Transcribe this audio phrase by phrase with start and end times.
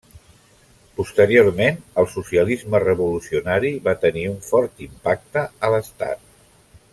[0.99, 6.27] Posteriorment, el socialisme revolucionari va tenir un fort impacte a l'estat.